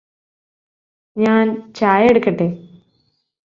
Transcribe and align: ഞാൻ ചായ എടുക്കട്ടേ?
ഞാൻ 1.17 1.45
ചായ 1.75 2.09
എടുക്കട്ടേ? 2.09 2.49